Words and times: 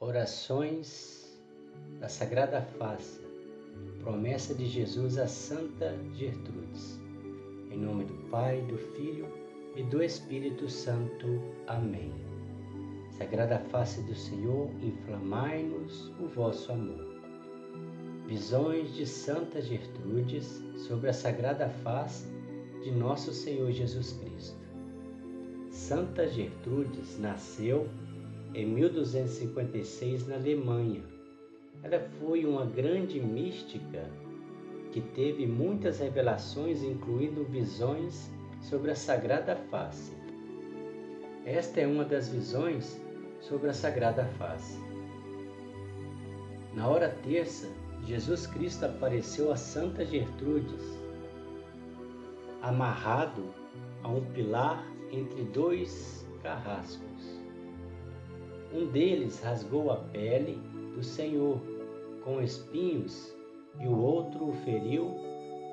Orações 0.00 1.40
da 2.00 2.08
Sagrada 2.08 2.60
Face, 2.60 3.20
promessa 4.00 4.52
de 4.52 4.66
Jesus 4.66 5.16
a 5.18 5.28
Santa 5.28 5.96
Gertrudes. 6.14 6.98
Em 7.70 7.78
nome 7.78 8.04
do 8.04 8.14
Pai, 8.28 8.60
do 8.62 8.76
Filho 8.76 9.32
e 9.76 9.84
do 9.84 10.02
Espírito 10.02 10.68
Santo. 10.68 11.40
Amém. 11.68 12.12
Sagrada 13.12 13.60
Face 13.70 14.02
do 14.02 14.16
Senhor, 14.16 14.68
inflamai-nos 14.82 16.08
o 16.18 16.26
vosso 16.26 16.72
amor. 16.72 17.22
Visões 18.26 18.92
de 18.96 19.06
Santa 19.06 19.62
Gertrudes 19.62 20.60
sobre 20.88 21.08
a 21.08 21.12
Sagrada 21.12 21.68
Face 21.68 22.26
de 22.82 22.90
nosso 22.90 23.32
Senhor 23.32 23.70
Jesus 23.70 24.12
Cristo. 24.14 24.58
Santa 25.70 26.26
Gertrudes 26.26 27.16
nasceu 27.18 27.88
em 28.54 28.66
1256 28.66 30.28
na 30.28 30.36
Alemanha. 30.36 31.02
Ela 31.82 32.00
foi 32.20 32.46
uma 32.46 32.64
grande 32.64 33.20
mística 33.20 34.08
que 34.92 35.00
teve 35.00 35.44
muitas 35.44 35.98
revelações, 35.98 36.82
incluindo 36.82 37.44
visões 37.44 38.30
sobre 38.60 38.92
a 38.92 38.94
Sagrada 38.94 39.56
Face. 39.70 40.12
Esta 41.44 41.80
é 41.80 41.86
uma 41.86 42.04
das 42.04 42.28
visões 42.28 42.98
sobre 43.40 43.70
a 43.70 43.74
Sagrada 43.74 44.24
Face. 44.38 44.78
Na 46.74 46.88
hora 46.88 47.08
terça, 47.24 47.68
Jesus 48.06 48.46
Cristo 48.46 48.86
apareceu 48.86 49.52
a 49.52 49.56
Santa 49.56 50.04
Gertrudes, 50.04 50.82
amarrado 52.62 53.52
a 54.02 54.08
um 54.08 54.24
pilar 54.32 54.86
entre 55.10 55.42
dois 55.44 56.26
carrascos. 56.42 57.13
Um 58.74 58.86
deles 58.86 59.40
rasgou 59.40 59.92
a 59.92 59.96
pele 59.96 60.56
do 60.96 61.04
Senhor 61.04 61.60
com 62.24 62.42
espinhos 62.42 63.32
e 63.80 63.86
o 63.86 63.96
outro 63.96 64.48
o 64.48 64.52
feriu 64.64 65.14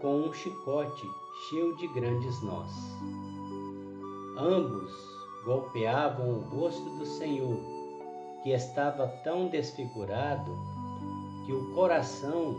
com 0.02 0.17
um 0.17 0.31
chicote 0.31 1.08
cheio 1.50 1.75
de 1.78 1.88
grandes 1.95 2.40
nós. 2.44 2.72
Ambos 4.38 4.94
golpeavam 5.44 6.30
o 6.30 6.40
rosto 6.42 6.88
do 6.98 7.06
Senhor, 7.08 7.58
que 8.44 8.52
estava 8.52 9.08
tão 9.23 9.47
desfigurado 9.47 10.56
que 11.44 11.53
o 11.53 11.73
coração 11.73 12.56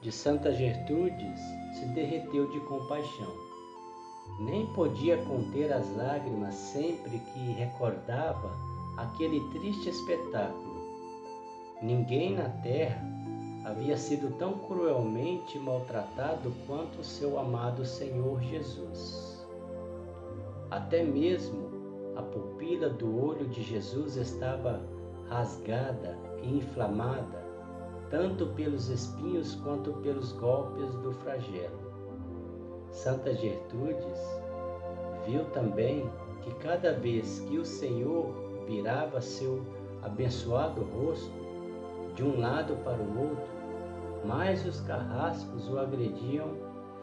de 0.00 0.12
Santa 0.12 0.52
Gertrudes 0.52 1.40
se 1.74 1.84
derreteu 1.86 2.48
de 2.52 2.60
compaixão. 2.60 3.34
Nem 4.38 4.66
podia 4.66 5.18
conter 5.24 5.72
as 5.72 5.96
lágrimas 5.96 6.54
sempre 6.54 7.18
que 7.18 7.52
recordava 7.54 8.75
aquele 8.96 9.40
triste 9.50 9.90
espetáculo. 9.90 10.76
Ninguém 11.82 12.34
na 12.34 12.48
terra 12.48 13.02
havia 13.64 13.96
sido 13.96 14.36
tão 14.38 14.58
cruelmente 14.58 15.58
maltratado 15.58 16.52
quanto 16.66 17.04
seu 17.04 17.38
amado 17.38 17.84
Senhor 17.84 18.40
Jesus. 18.40 19.44
Até 20.70 21.02
mesmo 21.02 21.66
a 22.16 22.22
pupila 22.22 22.88
do 22.88 23.22
olho 23.22 23.46
de 23.48 23.62
Jesus 23.62 24.16
estava 24.16 24.80
rasgada 25.28 26.16
e 26.42 26.56
inflamada, 26.56 27.44
tanto 28.08 28.46
pelos 28.54 28.88
espinhos 28.88 29.54
quanto 29.56 29.92
pelos 29.94 30.32
golpes 30.32 30.94
do 30.96 31.12
flagelo. 31.12 31.86
Santa 32.90 33.34
Gertrudes 33.34 34.20
viu 35.26 35.44
também 35.46 36.08
que 36.42 36.54
cada 36.54 36.92
vez 36.92 37.40
que 37.40 37.58
o 37.58 37.64
Senhor 37.64 38.45
virava 38.66 39.20
seu 39.20 39.64
abençoado 40.02 40.82
rosto 40.82 41.32
de 42.14 42.24
um 42.24 42.40
lado 42.40 42.76
para 42.84 43.02
o 43.02 43.30
outro, 43.30 43.56
mais 44.24 44.64
os 44.66 44.80
carrascos 44.80 45.68
o 45.68 45.78
agrediam 45.78 46.48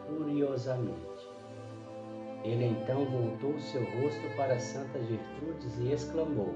furiosamente. 0.06 1.34
Ele 2.44 2.66
então 2.66 3.06
voltou 3.06 3.58
seu 3.58 3.82
rosto 3.82 4.36
para 4.36 4.58
Santa 4.58 4.98
Gertrudes 5.04 5.78
e 5.78 5.92
exclamou: 5.92 6.54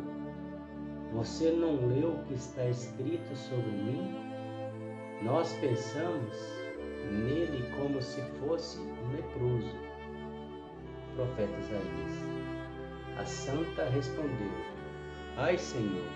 Você 1.15 1.51
não 1.51 1.77
leu 1.89 2.11
o 2.11 2.25
que 2.25 2.35
está 2.35 2.67
escrito 2.67 3.35
sobre 3.37 3.71
mim? 3.71 4.15
Nós 5.23 5.53
pensamos 5.55 6.37
nele 7.11 7.65
como 7.77 8.03
se 8.03 8.21
fosse 8.39 8.79
um 8.79 9.13
leproso. 9.13 9.75
Profeta 11.17 11.59
Isaías. 11.59 12.39
A 13.17 13.25
santa 13.25 13.85
respondeu: 13.85 14.78
Ai, 15.41 15.57
Senhor, 15.57 16.09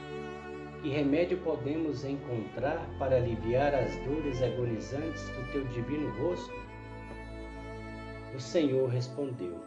que 0.83 0.89
remédio 0.89 1.39
podemos 1.39 2.05
encontrar 2.05 2.85
para 2.99 3.19
aliviar 3.19 3.73
as 3.73 3.97
dores 3.99 4.43
agonizantes 4.43 5.29
do 5.29 5.53
teu 5.53 5.65
divino 5.67 6.11
rosto? 6.21 6.53
O 8.35 8.41
Senhor 8.41 8.89
respondeu: 8.89 9.65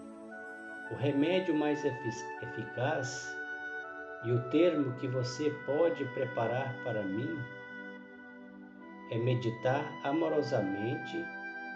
O 0.92 0.96
remédio 0.96 1.56
mais 1.56 1.86
eficaz 1.86 3.34
e 4.26 4.34
o 4.34 4.42
termo 4.50 4.92
que 4.98 5.08
você 5.08 5.50
pode 5.66 6.04
preparar 6.14 6.76
para 6.84 7.02
mim 7.04 7.40
é 9.10 9.18
meditar 9.18 9.90
amorosamente 10.04 11.26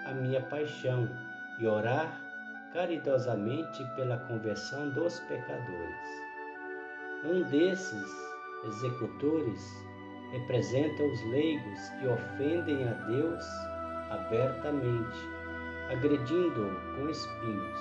a 0.05 0.11
minha 0.11 0.41
paixão 0.41 1.09
e 1.61 1.65
orar 1.65 2.19
caridosamente 2.73 3.81
pela 3.95 4.17
conversão 4.17 4.89
dos 4.89 5.21
pecadores. 5.21 6.28
Um 7.25 7.41
desses 7.49 8.09
executores 8.63 9.85
representa 10.31 11.03
os 11.03 11.21
leigos 11.25 11.79
que 11.99 12.07
ofendem 12.07 12.87
a 12.87 12.93
Deus 12.93 13.43
abertamente, 14.09 15.19
agredindo-o 15.91 16.95
com 16.95 17.09
espinhos. 17.09 17.79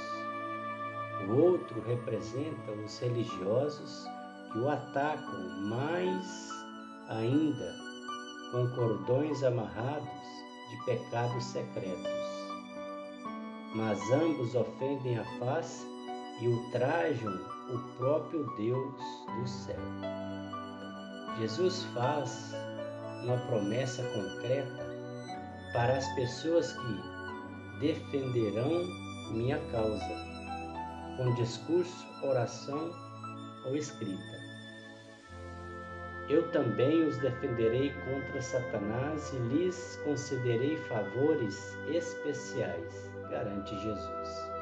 O 1.28 1.36
outro 1.40 1.80
representa 1.82 2.72
os 2.72 2.98
religiosos 2.98 4.06
que 4.50 4.58
o 4.58 4.68
atacam 4.68 5.48
mais 5.68 6.50
ainda 7.08 7.76
com 8.50 8.66
cordões 8.74 9.44
amarrados 9.44 10.08
de 10.70 10.84
pecados 10.84 11.44
secretos. 11.44 12.10
Mas 13.76 14.00
ambos 14.10 14.56
ofendem 14.56 15.16
a 15.16 15.24
face 15.38 15.97
e 16.40 16.48
ultrajam 16.48 17.34
o 17.70 17.78
próprio 17.96 18.44
Deus 18.56 18.94
do 19.38 19.48
céu. 19.48 19.80
Jesus 21.38 21.84
faz 21.94 22.54
uma 23.24 23.36
promessa 23.46 24.02
concreta 24.02 24.86
para 25.72 25.96
as 25.96 26.08
pessoas 26.14 26.72
que 26.72 27.80
defenderão 27.80 28.84
minha 29.32 29.58
causa, 29.70 30.26
com 31.16 31.34
discurso, 31.34 32.06
oração 32.22 32.90
ou 33.66 33.76
escrita. 33.76 34.38
Eu 36.28 36.50
também 36.50 37.04
os 37.04 37.16
defenderei 37.18 37.90
contra 38.04 38.42
Satanás 38.42 39.32
e 39.32 39.38
lhes 39.48 39.98
concederei 40.04 40.76
favores 40.76 41.76
especiais, 41.88 43.10
garante 43.30 43.74
Jesus. 43.80 44.57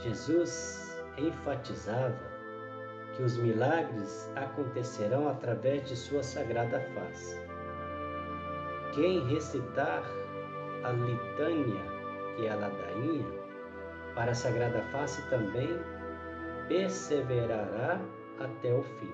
Jesus 0.00 1.02
enfatizava 1.18 2.36
que 3.16 3.22
os 3.22 3.36
milagres 3.38 4.30
acontecerão 4.36 5.28
através 5.28 5.88
de 5.88 5.96
sua 5.96 6.22
sagrada 6.22 6.80
face. 6.94 7.40
Quem 8.94 9.26
recitar 9.26 10.02
a 10.84 10.92
litânia, 10.92 11.82
que 12.36 12.46
é 12.46 12.50
a 12.50 12.56
ladainha, 12.56 13.26
para 14.14 14.32
a 14.32 14.34
sagrada 14.34 14.82
face 14.92 15.22
também 15.30 15.78
perseverará 16.68 18.00
até 18.40 18.72
o 18.72 18.82
fim. 18.82 19.12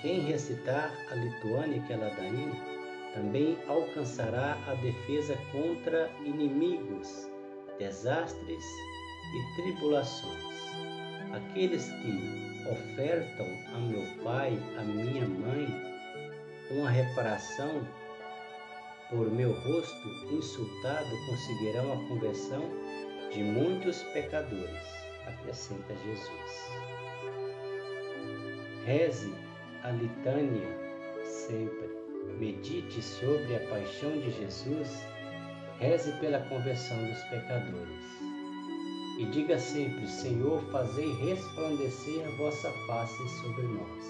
Quem 0.00 0.20
recitar 0.20 0.92
a 1.10 1.14
lituânia, 1.14 1.82
que 1.82 1.92
é 1.92 1.96
a 1.96 1.98
ladainha, 1.98 2.74
também 3.14 3.58
alcançará 3.68 4.58
a 4.68 4.74
defesa 4.74 5.34
contra 5.52 6.10
inimigos, 6.24 7.30
desastres 7.78 8.64
e 9.34 9.62
tribulações. 9.62 10.54
Aqueles 11.32 11.86
que 11.86 12.68
ofertam 12.70 13.46
a 13.74 13.78
meu 13.78 14.24
pai, 14.24 14.58
a 14.78 14.82
minha 14.82 15.26
mãe, 15.26 15.66
uma 16.70 16.90
reparação 16.90 17.86
por 19.10 19.30
meu 19.30 19.52
rosto 19.52 20.08
insultado 20.32 21.10
conseguirão 21.26 21.92
a 21.92 22.08
conversão 22.08 22.62
de 23.32 23.42
muitos 23.42 24.02
pecadores, 24.14 24.86
acrescenta 25.26 25.94
Jesus. 25.96 26.70
Reze 28.84 29.34
a 29.82 29.90
litânia 29.90 30.68
sempre. 31.24 31.94
Medite 32.38 33.02
sobre 33.02 33.56
a 33.56 33.60
paixão 33.68 34.10
de 34.18 34.30
Jesus. 34.30 35.13
Reze 35.78 36.12
pela 36.20 36.38
conversão 36.40 36.96
dos 37.04 37.22
pecadores 37.24 38.04
e 39.18 39.24
diga 39.26 39.58
sempre: 39.58 40.06
Senhor, 40.06 40.60
fazei 40.70 41.12
resplandecer 41.14 42.26
a 42.26 42.30
vossa 42.36 42.70
face 42.86 43.28
sobre 43.40 43.62
nós. 43.62 44.04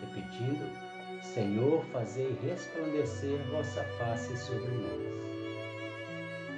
Repetindo: 0.00 1.22
Senhor, 1.22 1.84
fazei 1.92 2.36
resplandecer 2.42 3.40
a 3.40 3.50
vossa 3.50 3.82
face 3.98 4.36
sobre 4.36 4.68
nós. 4.68 5.22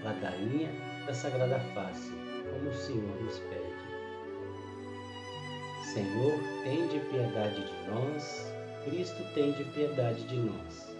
Ladainha 0.05 0.71
da 1.07 1.15
Sagrada 1.15 1.59
Face, 1.75 2.13
como 2.51 2.71
o 2.71 2.75
Senhor 2.75 3.23
nos 3.23 3.39
pede. 3.39 3.75
Senhor, 5.93 6.39
tende 6.63 7.01
piedade 7.11 7.65
de 7.65 7.91
nós. 7.91 8.53
Cristo, 8.85 9.25
tende 9.35 9.65
piedade 9.65 10.25
de 10.25 10.37
nós. 10.37 10.94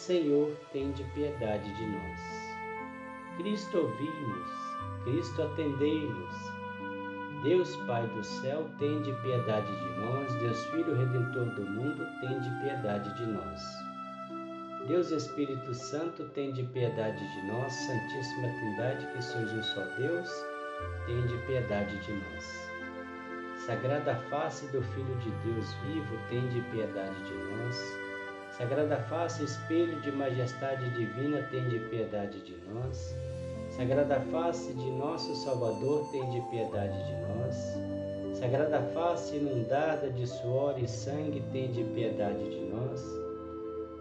Senhor, 0.00 0.56
tende 0.72 1.04
piedade 1.14 1.74
de 1.74 1.86
nós. 1.88 2.20
Cristo, 3.36 3.80
ouvi-nos. 3.80 4.50
Cristo, 5.04 5.42
atendei-nos. 5.42 6.34
Deus 7.42 7.76
Pai 7.86 8.06
do 8.06 8.24
céu, 8.24 8.66
tende 8.78 9.12
piedade 9.20 9.70
de 9.70 10.00
nós. 10.00 10.34
Deus 10.36 10.64
Filho 10.68 10.96
Redentor 10.96 11.54
do 11.54 11.66
mundo, 11.70 12.06
tende 12.22 12.48
piedade 12.62 13.14
de 13.14 13.26
nós. 13.26 13.60
Deus 14.88 15.10
Espírito 15.10 15.74
Santo, 15.74 16.24
tende 16.30 16.62
piedade 16.62 17.18
de 17.18 17.46
nós. 17.46 17.70
Santíssima 17.70 18.48
Trindade, 18.54 19.06
que 19.12 19.22
sois 19.22 19.52
um 19.52 19.62
só 19.62 19.84
Deus, 19.98 20.30
tende 21.04 21.36
piedade 21.46 21.94
de 22.06 22.12
nós. 22.14 22.70
Sagrada 23.66 24.16
face 24.30 24.66
do 24.68 24.80
Filho 24.80 25.14
de 25.16 25.30
Deus 25.46 25.74
vivo, 25.84 26.18
tende 26.30 26.62
piedade 26.70 27.22
de 27.22 27.34
nós. 27.34 28.09
Sagrada 28.60 28.98
face, 29.08 29.42
espelho 29.42 29.98
de 30.02 30.12
majestade 30.12 30.90
divina, 30.90 31.40
tende 31.50 31.78
piedade 31.88 32.40
de 32.42 32.54
nós. 32.68 33.16
Sagrada 33.70 34.20
face 34.30 34.74
de 34.74 34.90
nosso 34.90 35.34
Salvador, 35.34 36.06
tende 36.12 36.42
piedade 36.50 37.06
de 37.06 37.14
nós. 37.22 38.36
Sagrada 38.38 38.82
face 38.92 39.36
inundada 39.36 40.10
de 40.10 40.26
suor 40.26 40.78
e 40.78 40.86
sangue, 40.86 41.42
tende 41.50 41.82
piedade 41.94 42.50
de 42.50 42.60
nós. 42.66 43.02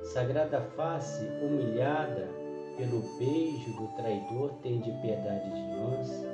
Sagrada 0.04 0.60
face 0.76 1.24
humilhada 1.42 2.28
pelo 2.76 3.00
beijo 3.18 3.72
do 3.78 3.88
traidor, 3.96 4.52
tende 4.62 4.92
piedade 5.02 5.54
de 5.54 5.62
nós. 5.78 6.28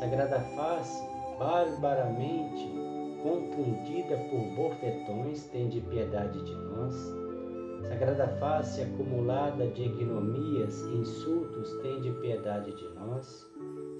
Sagrada 0.00 0.40
face 0.56 1.00
barbaramente 1.38 2.72
confundida 3.22 4.16
por 4.16 4.40
bofetões, 4.56 5.44
tende 5.44 5.80
piedade 5.80 6.42
de 6.42 6.54
nós. 6.56 7.21
Sagrada 8.02 8.26
face 8.40 8.82
acumulada 8.82 9.64
de 9.68 9.84
ignomias 9.84 10.82
e 10.86 10.96
insultos, 10.96 11.72
tende 11.82 12.10
piedade 12.10 12.72
de 12.72 12.88
nós. 12.94 13.48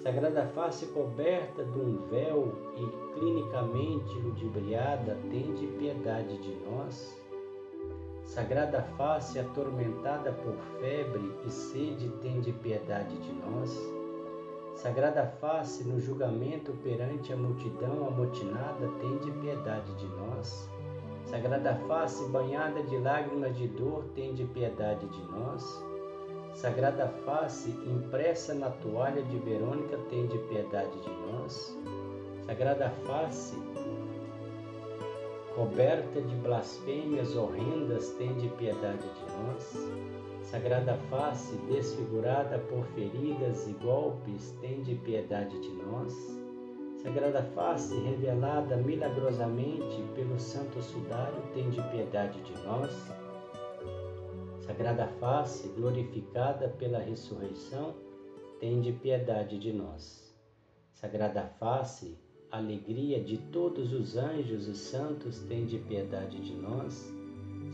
Sagrada 0.01 0.45
face 0.49 0.87
coberta 0.87 1.65
de 1.65 1.79
um 1.79 1.99
véu 2.09 2.53
e 2.77 3.15
clinicamente 3.15 4.13
ludibriada, 4.19 5.17
tende 5.31 5.69
piedade 5.79 6.37
de 6.39 6.53
nós. 6.69 7.17
Sagrada 8.25 8.83
face 8.97 9.39
atormentada 9.39 10.33
por 10.33 10.57
febre 10.81 11.33
e 11.47 11.51
sede, 11.53 12.09
tende 12.21 12.51
piedade 12.55 13.17
de 13.19 13.33
nós. 13.35 13.71
Sagrada 14.75 15.29
face, 15.41 15.85
no 15.85 16.01
julgamento 16.01 16.73
perante 16.83 17.33
a 17.33 17.37
multidão 17.37 18.09
amotinada, 18.09 18.89
tende 19.01 19.31
piedade 19.31 19.95
de 19.95 20.07
nós. 20.09 20.69
Sagrada 21.33 21.75
face, 21.89 22.29
banhada 22.29 22.83
de 22.83 22.99
lágrimas 22.99 23.57
de 23.57 23.67
dor, 23.67 24.05
tende 24.15 24.45
piedade 24.45 25.07
de 25.07 25.23
nós. 25.31 25.83
Sagrada 26.53 27.09
face, 27.25 27.71
impressa 27.87 28.53
na 28.53 28.69
toalha 28.69 29.23
de 29.23 29.39
Verônica, 29.39 29.97
tende 30.11 30.37
piedade 30.41 31.01
de 31.01 31.09
nós. 31.09 31.75
Sagrada 32.45 32.91
face, 33.07 33.57
coberta 35.57 36.21
de 36.21 36.35
blasfêmias 36.35 37.35
horrendas, 37.35 38.11
tende 38.19 38.51
piedade 38.51 39.09
de 39.09 39.25
nós. 39.43 39.89
Sagrada 40.43 40.99
face, 41.09 41.57
desfigurada 41.67 42.59
por 42.59 42.85
feridas 42.89 43.67
e 43.67 43.73
golpes, 43.83 44.55
tende 44.61 44.97
piedade 44.97 45.59
de 45.59 45.71
nós. 45.71 46.42
Sagrada 47.03 47.43
face, 47.43 47.99
revelada 47.99 48.77
milagrosamente 48.77 50.01
pelo 50.15 50.39
Santo 50.39 50.81
Sudário, 50.81 51.43
tende 51.53 51.83
piedade 51.91 52.41
de 52.43 52.53
nós. 52.63 52.93
Sagrada 54.61 55.09
face, 55.19 55.67
glorificada 55.71 56.69
pela 56.69 57.01
ressurreição, 57.01 57.97
tende 58.61 58.93
piedade 58.93 59.59
de 59.59 59.73
nós. 59.73 60.33
Sagrada 60.93 61.43
face, 61.59 62.17
alegria 62.53 63.21
de 63.21 63.37
todos 63.37 63.93
os 63.93 64.17
anjos 64.17 64.69
e 64.69 64.77
santos, 64.77 65.41
tende 65.41 65.79
piedade 65.81 66.41
de 66.41 66.55
nós. 66.55 67.13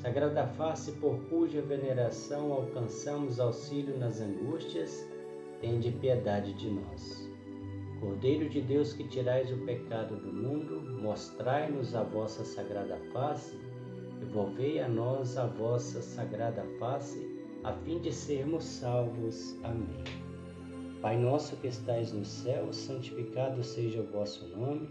Sagrada 0.00 0.46
face, 0.46 0.92
por 0.92 1.18
cuja 1.28 1.60
veneração 1.60 2.50
alcançamos 2.50 3.38
auxílio 3.38 3.98
nas 3.98 4.22
angústias, 4.22 5.06
tende 5.60 5.92
piedade 5.92 6.54
de 6.54 6.70
nós. 6.70 7.27
Cordeiro 8.00 8.48
de 8.48 8.60
Deus 8.60 8.92
que 8.92 9.02
tirais 9.04 9.50
o 9.50 9.56
pecado 9.64 10.16
do 10.16 10.32
mundo, 10.32 10.80
mostrai-nos 11.02 11.96
a 11.96 12.04
vossa 12.04 12.44
sagrada 12.44 12.96
face, 13.12 13.58
volvei 14.32 14.78
a 14.78 14.88
nós 14.88 15.36
a 15.36 15.46
vossa 15.46 16.00
sagrada 16.00 16.64
face, 16.78 17.18
a 17.64 17.72
fim 17.72 17.98
de 17.98 18.12
sermos 18.12 18.64
salvos. 18.64 19.58
Amém. 19.64 20.04
Pai 21.02 21.16
nosso 21.16 21.56
que 21.56 21.66
estais 21.66 22.12
no 22.12 22.24
céu, 22.24 22.72
santificado 22.72 23.62
seja 23.64 24.00
o 24.00 24.06
vosso 24.06 24.46
nome. 24.56 24.88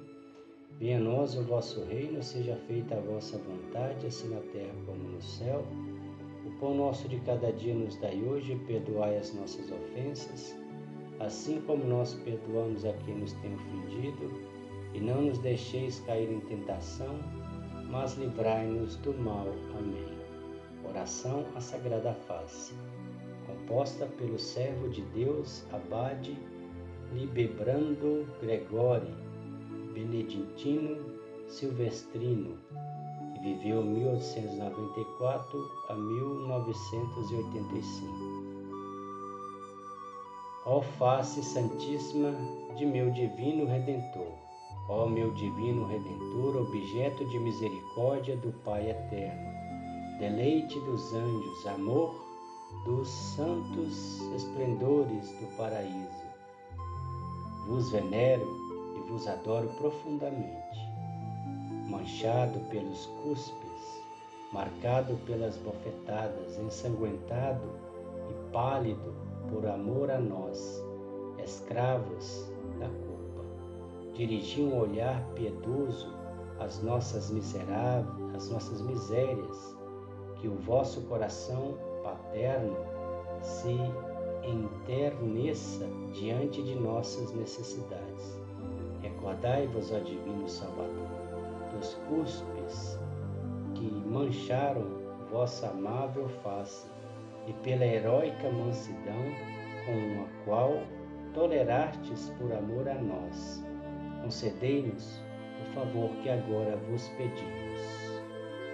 Venha 0.78 0.98
a 0.98 1.02
nós 1.02 1.36
o 1.36 1.44
vosso 1.44 1.84
reino, 1.86 2.22
seja 2.22 2.56
feita 2.68 2.96
a 2.96 3.02
vossa 3.02 3.38
vontade, 3.38 4.06
assim 4.06 4.30
na 4.30 4.42
terra 4.52 4.74
como 4.86 5.00
no 5.00 5.22
céu. 5.22 5.66
O 6.46 6.52
pão 6.60 6.76
nosso 6.76 7.08
de 7.08 7.20
cada 7.22 7.52
dia 7.52 7.74
nos 7.74 7.98
dai 8.00 8.22
hoje, 8.22 8.56
perdoai 8.68 9.18
as 9.18 9.34
nossas 9.34 9.72
ofensas, 9.72 10.56
assim 11.20 11.62
como 11.62 11.84
nós 11.86 12.14
perdoamos 12.14 12.86
a 12.86 12.94
quem 12.94 13.16
nos 13.16 13.34
tem 13.34 13.54
ofendido, 13.54 14.32
e 14.94 15.00
não 15.00 15.24
nos 15.24 15.38
deixeis 15.40 16.00
cair 16.02 16.32
em 16.32 16.40
tentação, 16.42 17.20
mas 17.90 18.18
livrai-nos 18.18 18.96
do 18.98 19.14
mal. 19.14 19.48
Amém. 19.78 20.18
Oração 20.90 21.46
à 21.56 21.60
Sagrada 21.60 22.14
Face, 22.28 22.74
composta 23.46 24.06
pelo 24.18 24.40
servo 24.40 24.90
de 24.90 25.02
Deus, 25.14 25.66
Abade 25.72 26.38
Libebrando 27.14 28.28
Gregori 28.42 29.28
beneditino 29.98 30.96
silvestrino, 31.48 32.56
que 33.34 33.40
viveu 33.40 33.84
1894 33.84 35.72
a 35.90 35.96
1985. 35.96 38.27
Ó 40.70 40.82
face 40.82 41.42
santíssima 41.42 42.36
de 42.76 42.86
meu 42.86 43.10
divino 43.10 43.66
Redentor, 43.66 44.34
ó 44.90 45.08
meu 45.08 45.34
divino 45.34 45.88
Redentor, 45.88 46.58
objeto 46.58 47.26
de 47.26 47.40
misericórdia 47.40 48.36
do 48.36 48.52
Pai 48.66 48.90
eterno, 48.90 49.50
deleite 50.20 50.78
dos 50.82 51.14
anjos, 51.14 51.68
amor 51.68 52.14
dos 52.86 53.08
santos 53.08 54.22
esplendores 54.36 55.32
do 55.40 55.58
paraíso. 55.58 56.28
Vos 57.68 57.90
venero 57.90 58.68
vos 59.08 59.26
adoro 59.26 59.70
profundamente, 59.80 60.80
manchado 61.90 62.60
pelos 62.70 63.06
cuspes, 63.24 64.04
marcado 64.52 65.16
pelas 65.26 65.56
bofetadas, 65.58 66.58
ensanguentado 66.60 67.64
e 68.30 68.52
pálido 68.52 69.16
por 69.50 69.66
amor 69.66 70.10
a 70.12 70.20
nós, 70.20 70.84
escravos 71.44 72.52
da 72.80 72.88
culpa. 72.88 73.44
Dirigi 74.14 74.62
um 74.62 74.80
olhar 74.80 75.24
piedoso 75.36 76.14
às 76.60 76.82
nossas 76.82 77.30
miseráveis, 77.32 78.36
às 78.36 78.50
nossas 78.50 78.82
misérias, 78.82 79.78
que 80.38 80.48
o 80.48 80.56
vosso 80.56 81.02
coração 81.02 81.76
paterno 82.04 82.76
se 83.42 83.76
enterneça 84.44 85.88
diante 86.14 86.64
de 86.64 86.76
nossas 86.76 87.34
necessidades 87.34 88.48
Recordai-vos, 89.02 89.92
ó 89.92 90.00
Divino 90.00 90.48
Salvador, 90.50 91.08
dos 91.72 91.94
cuspes 92.10 93.00
que 93.76 93.90
mancharam 94.08 94.86
vossa 95.32 95.68
amável 95.70 96.28
face 96.44 96.88
e 97.48 97.54
pela 97.64 97.86
heróica 97.86 98.50
mansidão 98.52 99.24
com 99.86 100.24
a 100.24 100.44
qual 100.44 100.84
tolerastes 101.34 102.30
por 102.38 102.52
amor 102.52 102.88
a 102.90 102.96
nós. 102.96 103.64
Concedei-nos 104.22 105.22
o 105.62 105.74
favor 105.74 106.10
que 106.22 106.30
agora 106.30 106.76
vos 106.90 107.08
pedimos. 107.10 108.22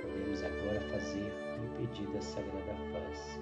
Podemos 0.01 0.44
agora 0.44 0.82
fazer 0.92 1.32
um 1.62 1.77
pedido 1.77 2.18
à 2.18 2.22
Sagrada 2.22 2.75
Face. 2.92 3.39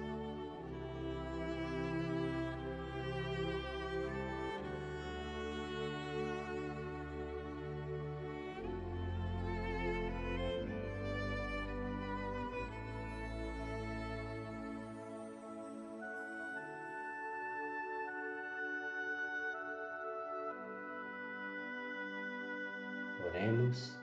Oremos. 23.26 23.98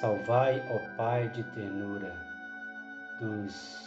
Salvai, 0.00 0.62
ó 0.70 0.96
Pai 0.96 1.28
de 1.28 1.44
ternura, 1.54 2.12
dos, 3.20 3.86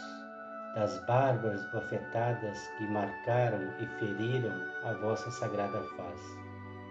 das 0.74 0.98
bárbaras 1.06 1.64
bofetadas 1.72 2.68
que 2.78 2.86
marcaram 2.86 3.60
e 3.80 3.86
feriram 3.98 4.54
a 4.84 4.92
vossa 4.94 5.30
sagrada 5.30 5.82
face, 5.96 6.38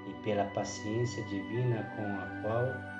e 0.07 0.13
pela 0.23 0.45
paciência 0.53 1.23
divina 1.25 1.83
com 1.95 2.03
a 2.03 2.41
qual 2.41 2.95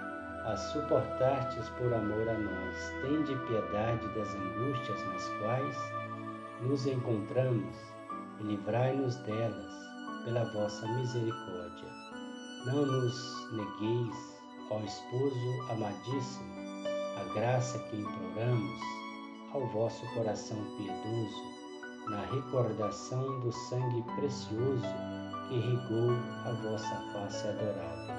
as 0.46 0.60
suportastes 0.72 1.68
por 1.70 1.92
amor 1.94 2.30
a 2.30 2.38
nós, 2.38 2.94
tende 3.02 3.36
piedade 3.48 4.08
das 4.16 4.34
angústias 4.36 5.04
nas 5.08 5.28
quais 5.40 5.78
nos 6.62 6.86
encontramos 6.86 7.76
e 8.40 8.44
livrai-nos 8.44 9.16
delas 9.24 9.74
pela 10.24 10.44
vossa 10.54 10.88
misericórdia. 10.88 12.05
Não 12.66 12.84
nos 12.84 13.52
negueis 13.52 14.40
ao 14.72 14.84
esposo 14.84 15.62
amadíssimo, 15.70 16.52
a 17.16 17.34
graça 17.36 17.78
que 17.78 17.98
imploramos 17.98 18.82
ao 19.54 19.68
vosso 19.68 20.04
coração 20.16 20.58
piedoso, 20.76 21.44
na 22.10 22.22
recordação 22.26 23.40
do 23.42 23.52
sangue 23.52 24.02
precioso 24.16 24.82
que 25.48 25.60
regou 25.60 26.10
a 26.46 26.54
vossa 26.64 26.96
face 27.14 27.48
adorável. 27.48 28.16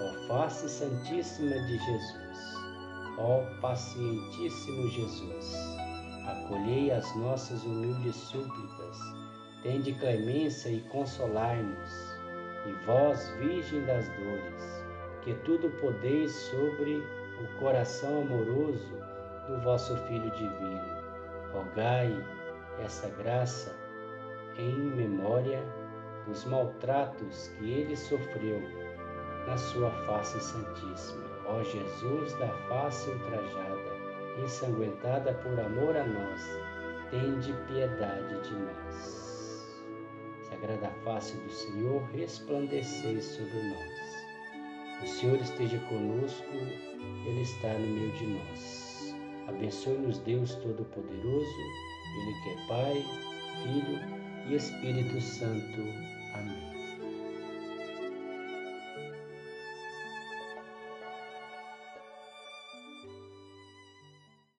Ó 0.00 0.26
face 0.26 0.68
santíssima 0.68 1.54
de 1.54 1.78
Jesus, 1.78 2.38
ó 3.16 3.60
pacientíssimo 3.60 4.88
Jesus, 4.88 5.54
acolhei 6.26 6.90
as 6.90 7.14
nossas 7.14 7.62
humildes 7.62 8.16
súplicas, 8.16 8.98
tende 9.62 9.94
clemência 9.94 10.68
e 10.68 10.80
consolai-nos. 10.88 12.11
E 12.66 12.72
vós, 12.84 13.28
Virgem 13.38 13.84
das 13.84 14.08
Dores, 14.10 14.84
que 15.22 15.34
tudo 15.44 15.70
podeis 15.80 16.30
sobre 16.30 17.02
o 17.40 17.58
coração 17.58 18.22
amoroso 18.22 18.96
do 19.48 19.58
vosso 19.62 19.96
Filho 20.06 20.30
Divino. 20.30 21.02
Rogai 21.52 22.10
essa 22.78 23.08
graça 23.10 23.74
em 24.56 24.74
memória 24.74 25.62
dos 26.26 26.44
maltratos 26.44 27.48
que 27.58 27.70
ele 27.70 27.96
sofreu 27.96 28.62
na 29.46 29.56
sua 29.56 29.90
face 30.06 30.40
santíssima. 30.40 31.24
Ó 31.46 31.62
Jesus 31.62 32.32
da 32.34 32.48
face 32.68 33.10
ultrajada, 33.10 33.92
ensanguentada 34.42 35.34
por 35.34 35.58
amor 35.58 35.96
a 35.96 36.04
nós, 36.04 36.58
tende 37.10 37.52
piedade 37.66 38.40
de 38.42 38.54
nós. 38.54 39.31
Sagrada 40.62 40.90
face 41.02 41.36
do 41.38 41.50
Senhor, 41.50 42.00
resplandeceis 42.14 43.24
sobre 43.24 43.62
nós. 43.64 45.02
O 45.02 45.06
Senhor 45.08 45.40
esteja 45.40 45.76
conosco, 45.88 46.54
Ele 47.26 47.40
está 47.40 47.72
no 47.72 47.88
meio 47.88 48.12
de 48.12 48.26
nós. 48.28 49.16
Abençoe-nos, 49.48 50.18
Deus 50.18 50.54
Todo-Poderoso, 50.54 51.58
Ele 52.16 52.34
que 52.44 52.50
é 52.50 52.66
Pai, 52.68 53.04
Filho 53.64 53.98
e 54.48 54.54
Espírito 54.54 55.20
Santo. 55.20 56.11